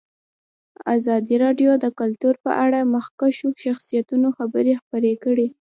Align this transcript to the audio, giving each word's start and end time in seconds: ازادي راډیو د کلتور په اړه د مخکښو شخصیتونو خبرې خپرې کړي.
ازادي 0.95 1.35
راډیو 1.43 1.71
د 1.83 1.85
کلتور 1.99 2.35
په 2.43 2.51
اړه 2.65 2.79
د 2.83 2.87
مخکښو 2.95 3.47
شخصیتونو 3.63 4.27
خبرې 4.37 4.73
خپرې 4.81 5.13
کړي. 5.23 5.47